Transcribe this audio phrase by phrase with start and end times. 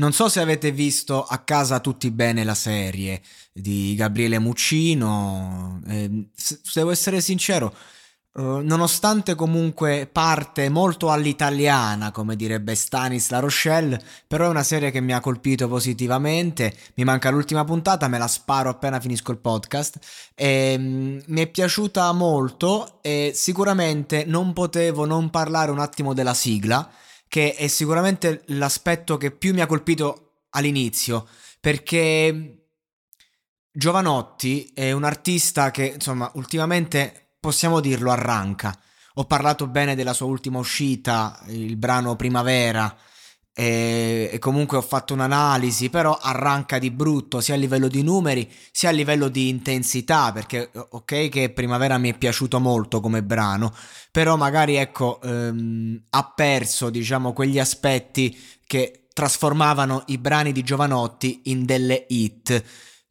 [0.00, 3.20] Non so se avete visto a casa tutti bene la serie
[3.52, 5.78] di Gabriele Muccino.
[5.86, 7.74] Eh, se devo essere sincero,
[8.32, 14.90] eh, nonostante comunque parte molto all'italiana, come direbbe Stanis La Rochelle, però è una serie
[14.90, 16.74] che mi ha colpito positivamente.
[16.94, 19.98] Mi manca l'ultima puntata, me la sparo appena finisco il podcast.
[20.34, 26.32] E, um, mi è piaciuta molto e sicuramente non potevo non parlare un attimo della
[26.32, 26.90] sigla
[27.30, 31.28] che è sicuramente l'aspetto che più mi ha colpito all'inizio,
[31.60, 32.64] perché
[33.70, 38.76] Giovanotti è un artista che, insomma, ultimamente possiamo dirlo, arranca.
[39.14, 42.98] Ho parlato bene della sua ultima uscita, il brano Primavera,
[43.52, 48.90] e, comunque ho fatto un'analisi, però arranca di brutto sia a livello di numeri sia
[48.90, 53.74] a livello di intensità, perché ok che Primavera mi è piaciuto molto come brano,
[54.10, 61.42] però magari ecco ehm, ha perso diciamo quegli aspetti che trasformavano i brani di Giovanotti
[61.44, 62.62] in delle hit.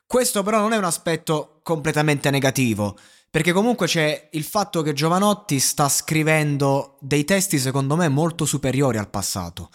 [0.07, 2.97] Questo però non è un aspetto completamente negativo.
[3.31, 8.97] Perché comunque c'è il fatto che Giovanotti sta scrivendo dei testi secondo me molto superiori
[8.97, 9.69] al passato.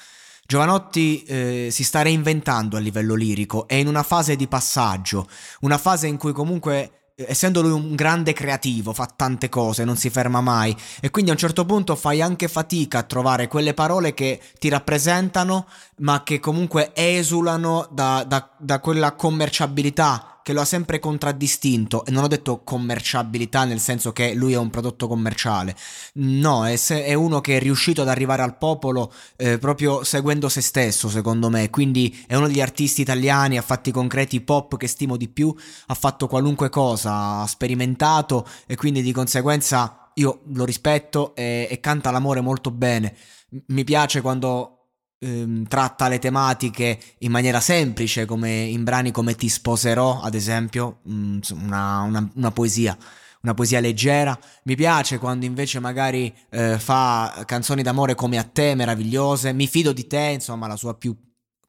[0.47, 5.27] Giovanotti eh, si sta reinventando a livello lirico, è in una fase di passaggio,
[5.61, 9.97] una fase in cui comunque eh, essendo lui un grande creativo, fa tante cose, non
[9.97, 10.77] si ferma mai.
[11.01, 14.69] E quindi a un certo punto fai anche fatica a trovare quelle parole che ti
[14.69, 15.67] rappresentano
[15.98, 22.11] ma che comunque esulano da, da, da quella commerciabilità che lo ha sempre contraddistinto, e
[22.11, 25.74] non ho detto commerciabilità nel senso che lui è un prodotto commerciale,
[26.17, 30.51] no, è, se- è uno che è riuscito ad arrivare al popolo eh, proprio seguendo
[30.51, 34.86] se stesso, secondo me, quindi è uno degli artisti italiani, ha fatti concreti pop che
[34.86, 35.52] stimo di più,
[35.86, 41.80] ha fatto qualunque cosa, ha sperimentato e quindi di conseguenza io lo rispetto e, e
[41.80, 43.17] canta l'amore molto bene.
[43.69, 44.73] Mi piace quando
[45.24, 50.98] ehm, tratta le tematiche in maniera semplice, come in brani come Ti sposerò, ad esempio,
[51.02, 52.96] mh, mm, una, una, una poesia
[53.45, 54.36] una poesia leggera.
[54.64, 59.52] Mi piace quando invece magari eh, fa canzoni d'amore come a te, meravigliose.
[59.52, 61.14] Mi fido di te, insomma, la sua più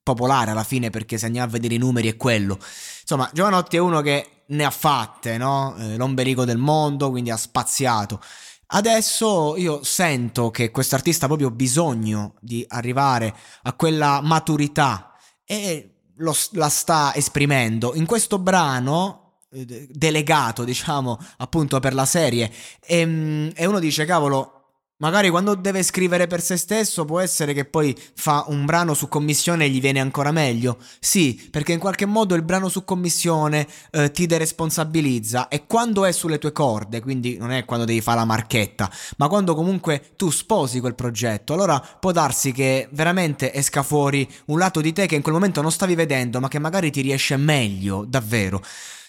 [0.02, 2.58] popolare alla fine, perché se andiamo a vedere i numeri è quello.
[3.02, 5.76] Insomma, Giovanotti è uno che ne ha fatte, no?
[5.78, 8.22] Eh, l'ombelico del mondo, quindi ha spaziato.
[8.68, 15.14] Adesso io sento che questo artista ha proprio bisogno di arrivare a quella maturità
[15.46, 17.94] e lo, la sta esprimendo.
[17.96, 24.06] In questo brano eh, delegato, diciamo, appunto per la serie, e, ehm, e uno dice,
[24.06, 24.65] cavolo,
[24.98, 29.10] Magari quando deve scrivere per se stesso può essere che poi fa un brano su
[29.10, 30.78] commissione e gli viene ancora meglio.
[31.02, 36.14] Sì, perché in qualche modo il brano su commissione eh, ti deresponsabilizza e quando è
[36.14, 40.30] sulle tue corde, quindi non è quando devi fare la marchetta, ma quando comunque tu
[40.30, 45.16] sposi quel progetto, allora può darsi che veramente esca fuori un lato di te che
[45.16, 48.62] in quel momento non stavi vedendo, ma che magari ti riesce meglio, davvero.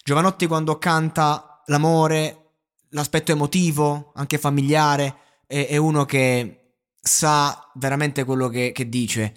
[0.03, 2.54] Giovanotti quando canta l'amore,
[2.88, 6.60] l'aspetto emotivo, anche familiare, è, è uno che
[7.00, 9.34] sa veramente quello che, che dice.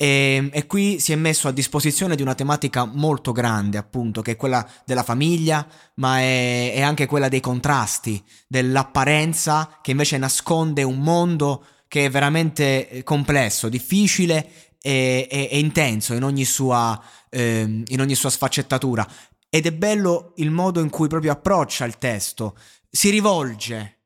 [0.00, 4.32] E, e, qui si è messo a disposizione di una tematica molto grande, appunto, che
[4.32, 10.84] è quella della famiglia, ma è, è anche quella dei contrasti, dell'apparenza che invece nasconde
[10.84, 17.02] un mondo che è veramente eh, complesso, difficile e, e, e intenso in ogni, sua,
[17.28, 19.04] eh, in ogni sua sfaccettatura.
[19.50, 22.56] Ed è bello il modo in cui proprio approccia il testo,
[22.88, 23.97] si rivolge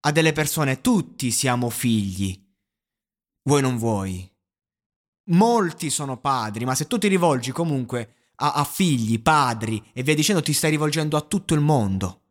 [0.00, 2.38] a delle persone, tutti siamo figli,
[3.42, 4.28] vuoi non vuoi.
[5.30, 10.14] Molti sono padri, ma se tu ti rivolgi comunque a, a figli, padri e via
[10.14, 12.22] dicendo, ti stai rivolgendo a tutto il mondo.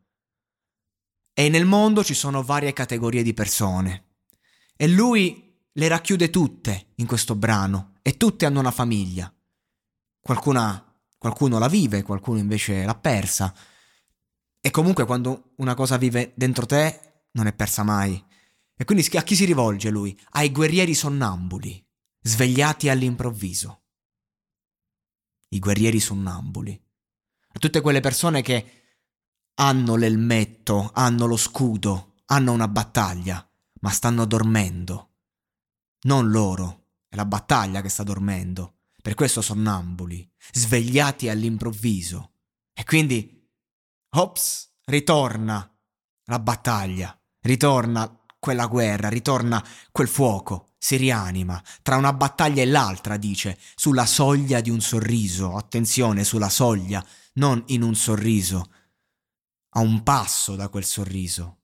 [1.33, 4.05] E nel mondo ci sono varie categorie di persone.
[4.75, 9.33] E lui le racchiude tutte in questo brano e tutte hanno una famiglia.
[10.19, 10.83] Qualcuna,
[11.17, 13.53] qualcuno la vive, qualcuno invece l'ha persa.
[14.59, 18.23] E comunque quando una cosa vive dentro te non è persa mai.
[18.75, 20.17] E quindi a chi si rivolge lui?
[20.31, 21.85] Ai guerrieri sonnambuli,
[22.21, 23.83] svegliati all'improvviso.
[25.49, 26.81] I guerrieri sonnambuli.
[27.51, 28.83] A tutte quelle persone che
[29.55, 33.45] hanno l'elmetto, hanno lo scudo, hanno una battaglia,
[33.81, 35.15] ma stanno dormendo.
[36.03, 42.33] Non loro, è la battaglia che sta dormendo per questo sonnambuli, svegliati all'improvviso.
[42.73, 43.49] E quindi,
[44.15, 45.77] ops, ritorna
[46.25, 53.17] la battaglia, ritorna quella guerra, ritorna quel fuoco, si rianima tra una battaglia e l'altra,
[53.17, 58.71] dice, sulla soglia di un sorriso, attenzione, sulla soglia, non in un sorriso,
[59.71, 61.57] a un passo da quel sorriso.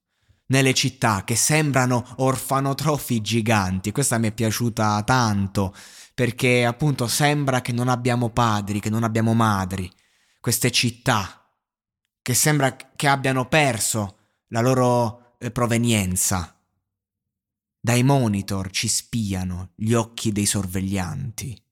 [0.48, 5.74] Nelle città che sembrano orfanotrofi giganti, questa mi è piaciuta tanto,
[6.14, 9.92] perché appunto sembra che non abbiamo padri, che non abbiamo madri,
[10.40, 11.50] queste città,
[12.22, 14.18] che sembra che abbiano perso
[14.50, 16.60] la loro provenienza.
[17.80, 21.64] Dai monitor ci spiano gli occhi dei sorveglianti.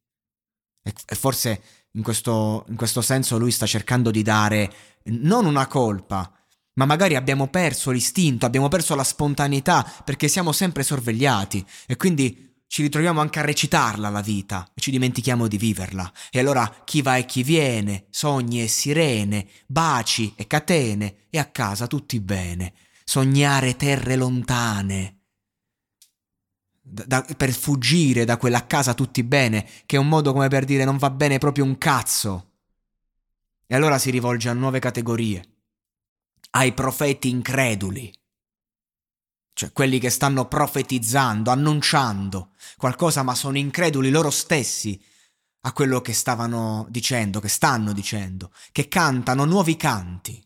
[0.84, 1.62] E, e forse
[1.92, 4.72] in questo, in questo senso lui sta cercando di dare
[5.06, 6.32] non una colpa,
[6.76, 12.52] ma magari abbiamo perso l'istinto, abbiamo perso la spontaneità perché siamo sempre sorvegliati e quindi
[12.74, 16.12] ci ritroviamo anche a recitarla la vita e ci dimentichiamo di viverla.
[16.32, 21.46] E allora chi va e chi viene, sogni e sirene, baci e catene e a
[21.46, 22.74] casa tutti bene.
[23.14, 25.20] Sognare terre lontane.
[26.82, 30.84] Da, per fuggire da quella casa tutti bene, che è un modo come per dire
[30.84, 32.54] non va bene proprio un cazzo.
[33.68, 35.58] E allora si rivolge a nuove categorie,
[36.54, 38.12] ai profeti increduli,
[39.54, 45.00] cioè quelli che stanno profetizzando, annunciando qualcosa, ma sono increduli loro stessi
[45.62, 50.44] a quello che stavano dicendo, che stanno dicendo, che cantano nuovi canti,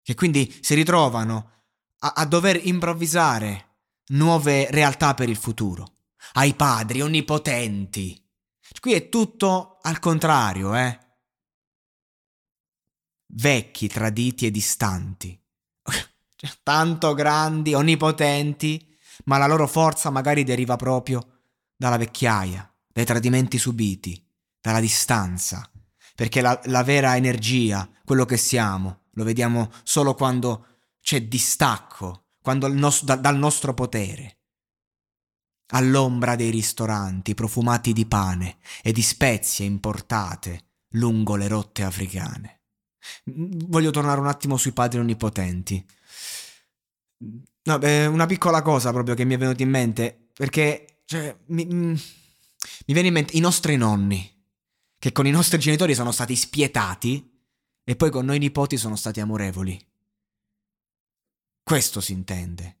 [0.00, 1.56] che quindi si ritrovano
[2.00, 3.66] a, a dover improvvisare
[4.08, 5.96] nuove realtà per il futuro,
[6.34, 8.22] ai padri onnipotenti.
[8.80, 10.98] Qui è tutto al contrario, eh?
[13.30, 15.38] Vecchi, traditi e distanti.
[16.62, 21.40] Tanto grandi, onnipotenti, ma la loro forza magari deriva proprio
[21.76, 24.24] dalla vecchiaia, dai tradimenti subiti,
[24.60, 25.70] dalla distanza.
[26.14, 30.77] Perché la, la vera energia, quello che siamo, lo vediamo solo quando
[31.08, 34.40] c'è distacco nos- da- dal nostro potere.
[35.68, 42.64] All'ombra dei ristoranti profumati di pane e di spezie importate lungo le rotte africane.
[43.24, 45.82] Voglio tornare un attimo sui padri onnipotenti.
[47.62, 51.64] No, beh, una piccola cosa proprio che mi è venuta in mente, perché cioè, mi,
[51.64, 51.98] mi
[52.84, 54.44] viene in mente i nostri nonni,
[54.98, 57.46] che con i nostri genitori sono stati spietati
[57.82, 59.87] e poi con noi nipoti sono stati amorevoli.
[61.68, 62.76] Questo si intende.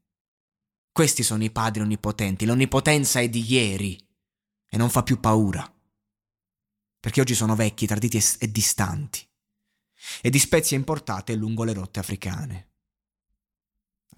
[0.90, 2.46] Questi sono i padri onnipotenti.
[2.46, 4.02] L'onnipotenza è di ieri
[4.66, 5.70] e non fa più paura.
[6.98, 9.20] Perché oggi sono vecchi, traditi e, distanti.
[10.22, 12.68] E di spezie importate lungo le rotte africane.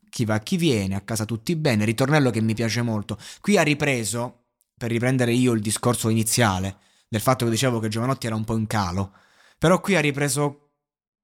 [0.09, 1.85] Chi va, chi viene, a casa tutti bene.
[1.85, 3.19] Ritornello che mi piace molto.
[3.41, 6.79] Qui ha ripreso, per riprendere io il discorso iniziale,
[7.09, 9.15] del fatto che dicevo che Giovanotti era un po' in calo,
[9.59, 10.75] però qui ha ripreso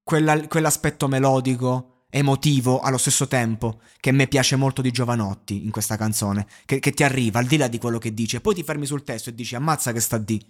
[0.02, 5.70] quella, quell'aspetto melodico emotivo allo stesso tempo che a me piace molto di Giovanotti in
[5.70, 8.62] questa canzone, che, che, ti arriva al di là di quello che dice, poi ti
[8.62, 10.44] fermi sul testo e dici ammazza che sta di.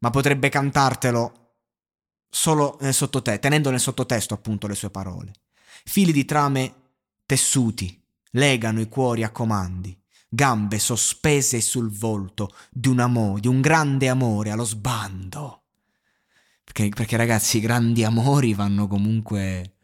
[0.00, 1.38] Ma potrebbe cantartelo
[2.28, 5.32] solo nel sottotesto, tenendo nel sottotesto appunto le sue parole.
[5.84, 6.74] Fili di trame
[7.26, 8.00] tessuti
[8.32, 9.96] legano i cuori a comandi,
[10.28, 15.62] gambe sospese sul volto di un amore, di un grande amore allo sbando.
[16.64, 19.77] Perché, perché ragazzi, i grandi amori vanno comunque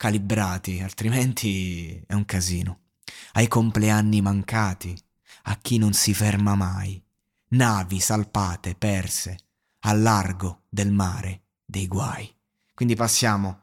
[0.00, 2.84] calibrati, altrimenti è un casino.
[3.32, 4.98] Ai compleanni mancati,
[5.42, 6.98] a chi non si ferma mai,
[7.48, 9.36] navi salpate, perse,
[9.80, 12.34] al largo del mare dei guai.
[12.72, 13.60] Quindi passiamo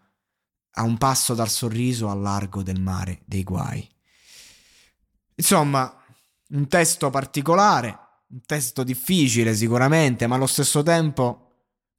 [0.74, 3.89] a un passo dal sorriso al largo del mare dei guai.
[5.34, 5.91] Insomma,
[6.50, 11.53] un testo particolare, un testo difficile sicuramente, ma allo stesso tempo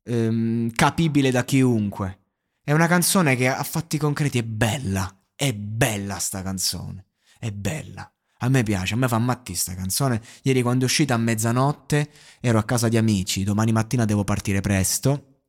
[0.05, 2.27] ehm, capibile da chiunque.
[2.69, 5.11] È una canzone che a fatti concreti è bella.
[5.35, 7.07] È bella sta canzone.
[7.39, 8.13] È bella.
[8.41, 10.21] A me piace, a me fa matti sta canzone.
[10.43, 12.11] Ieri quando è uscita a mezzanotte
[12.43, 15.45] ero a casa di amici, domani mattina devo partire presto.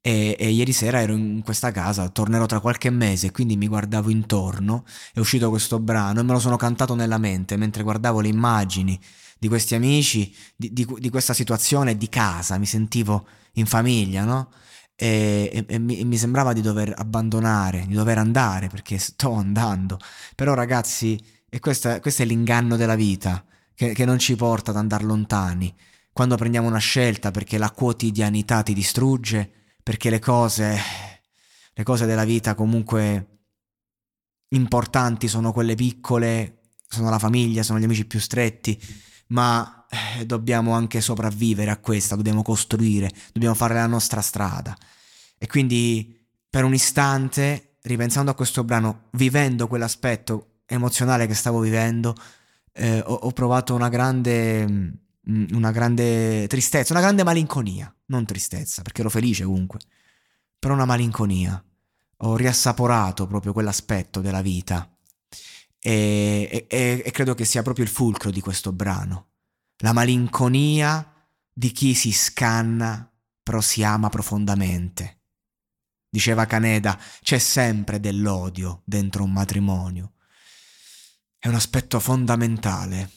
[0.00, 4.08] E, e, ieri sera ero in questa casa, tornerò tra qualche mese, quindi mi guardavo
[4.08, 8.28] intorno, è uscito questo brano e me lo sono cantato nella mente mentre guardavo le
[8.28, 8.98] immagini
[9.38, 13.26] di questi amici, di, di, di questa situazione di casa, mi sentivo
[13.56, 14.50] in famiglia, no?
[15.02, 19.32] E, e, e, mi, e, mi, sembrava di dover abbandonare, di dover andare perché sto
[19.32, 19.98] andando.
[20.34, 23.42] Però ragazzi, e questa, questo è l'inganno della vita
[23.74, 25.74] che, che non ci porta ad andare lontani.
[26.12, 29.50] Quando prendiamo una scelta perché la quotidianità ti distrugge,
[29.82, 30.78] perché le cose,
[31.72, 33.38] le cose della vita comunque
[34.48, 38.78] importanti sono quelle piccole, sono la famiglia, sono gli amici più stretti,
[39.28, 44.76] ma eh, dobbiamo anche sopravvivere a questa, dobbiamo costruire, dobbiamo fare la nostra strada.
[45.36, 46.16] E quindi
[46.48, 52.14] per un istante, ripensando a questo brano, vivendo quell'aspetto emozionale che stavo vivendo,
[52.72, 58.82] eh, ho, ho, provato una grande, mm, una grande tristezza, una grande malinconia, non tristezza,
[58.82, 59.80] perché ero felice comunque,
[60.58, 61.62] però una malinconia.
[62.22, 64.88] Ho riassaporato proprio quell'aspetto della vita
[65.80, 69.29] e, e, e credo che sia proprio il fulcro di questo brano.
[69.82, 71.06] La malinconia
[71.52, 73.10] di chi si scanna
[73.42, 75.22] però si ama profondamente.
[76.08, 80.12] Diceva Caneda, c'è sempre dell'odio dentro un matrimonio.
[81.38, 83.10] È un aspetto fondamentale.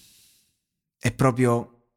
[0.98, 1.90] È proprio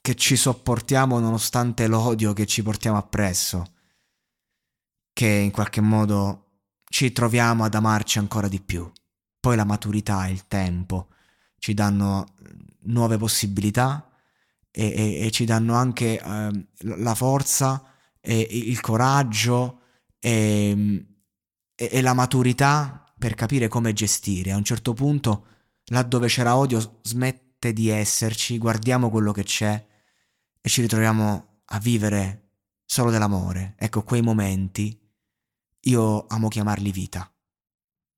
[0.00, 3.74] che ci sopportiamo nonostante l'odio che ci portiamo appresso,
[5.12, 8.90] che in qualche modo ci troviamo ad amarci ancora di più.
[9.40, 11.08] Poi la maturità il tempo
[11.66, 12.34] ci danno
[12.82, 14.08] nuove possibilità
[14.70, 17.82] e, e, e ci danno anche eh, la forza
[18.20, 19.80] e il coraggio
[20.20, 21.06] e,
[21.74, 24.52] e la maturità per capire come gestire.
[24.52, 25.46] A un certo punto,
[25.86, 29.86] laddove c'era odio, smette di esserci, guardiamo quello che c'è
[30.60, 32.50] e ci ritroviamo a vivere
[32.84, 33.74] solo dell'amore.
[33.76, 34.96] Ecco, quei momenti
[35.80, 37.28] io amo chiamarli vita.